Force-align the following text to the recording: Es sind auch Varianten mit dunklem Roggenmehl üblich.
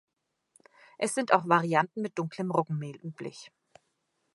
Es 0.97 1.13
sind 1.13 1.31
auch 1.31 1.47
Varianten 1.47 2.01
mit 2.01 2.17
dunklem 2.17 2.49
Roggenmehl 2.49 2.95
üblich. 2.95 3.51